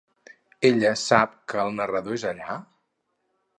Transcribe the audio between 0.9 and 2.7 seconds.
sap que el narrador és allà?